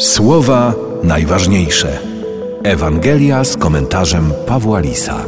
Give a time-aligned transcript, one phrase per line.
[0.00, 1.98] Słowa najważniejsze.
[2.62, 5.24] Ewangelia z komentarzem Pawła Lisa.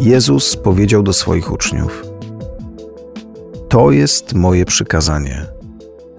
[0.00, 2.04] Jezus powiedział do swoich uczniów:
[3.68, 5.46] To jest moje przykazanie,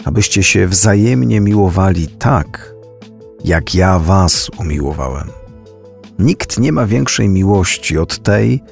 [0.04, 2.74] abyście się wzajemnie miłowali tak,
[3.44, 5.30] jak ja was umiłowałem.
[6.18, 8.62] Nikt nie ma większej miłości od tej,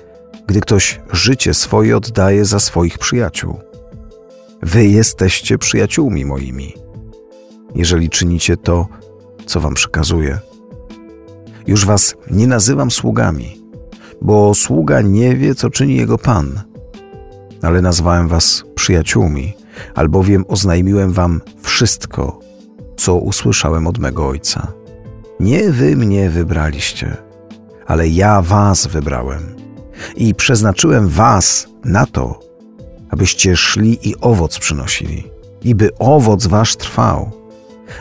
[0.46, 3.66] gdy ktoś życie swoje oddaje za swoich przyjaciół.
[4.62, 6.74] Wy jesteście przyjaciółmi moimi,
[7.74, 8.86] jeżeli czynicie to,
[9.46, 10.38] co wam przekazuję.
[11.66, 13.62] Już was nie nazywam sługami,
[14.22, 16.60] bo sługa nie wie, co czyni jego pan,
[17.62, 19.54] ale nazwałem was przyjaciółmi,
[19.94, 22.40] albowiem oznajmiłem wam wszystko,
[22.96, 24.72] co usłyszałem od mego ojca.
[25.40, 27.16] Nie wy mnie wybraliście,
[27.86, 29.56] ale ja was wybrałem
[30.16, 32.45] i przeznaczyłem was na to,
[33.16, 35.24] abyście szli i owoc przynosili,
[35.64, 37.30] i by owoc wasz trwał,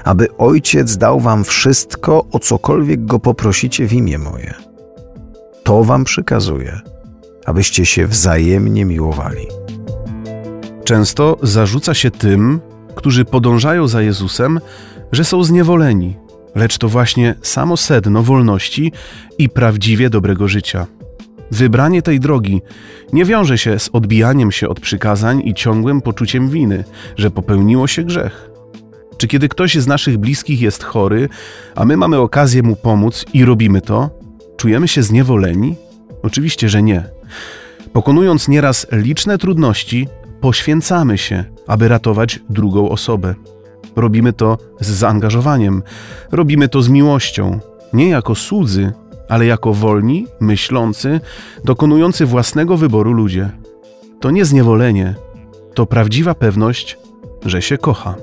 [0.04, 4.54] aby Ojciec dał wam wszystko, o cokolwiek go poprosicie w imię moje.
[5.64, 6.80] To wam przykazuję,
[7.46, 9.48] abyście się wzajemnie miłowali.
[10.84, 12.62] Często zarzuca się tym,
[12.96, 14.60] którzy podążają za Jezusem,
[15.12, 16.18] że są zniewoleni,
[16.56, 18.92] lecz to właśnie samo sedno wolności
[19.38, 20.88] i prawdziwie dobrego życia.
[21.52, 22.62] Wybranie tej drogi
[23.14, 26.84] nie wiąże się z odbijaniem się od przykazań i ciągłym poczuciem winy,
[27.18, 28.50] że popełniło się grzech.
[29.18, 31.30] Czy kiedy ktoś z naszych bliskich jest chory,
[31.76, 34.10] a my mamy okazję mu pomóc i robimy to,
[34.58, 35.76] czujemy się zniewoleni?
[36.24, 37.04] Oczywiście, że nie.
[37.94, 40.08] Pokonując nieraz liczne trudności,
[40.42, 43.36] poświęcamy się, aby ratować drugą osobę.
[43.96, 45.84] Robimy to z zaangażowaniem,
[46.32, 47.60] robimy to z miłością,
[47.94, 48.94] nie jako słudzy,
[49.30, 51.20] ale jako wolni, myślący,
[51.64, 53.50] dokonujący własnego wyboru ludzie.
[54.20, 55.16] To nie zniewolenie,
[55.74, 56.98] to prawdziwa pewność,
[57.46, 58.16] że się kocha.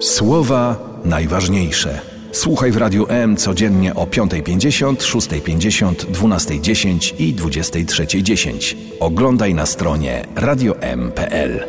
[0.00, 2.00] Słowa najważniejsze.
[2.32, 8.74] Słuchaj w Radiu M codziennie o 5.50, 6.50, 12.10 i 23.10.
[9.00, 11.64] Oglądaj na stronie radiom.pl.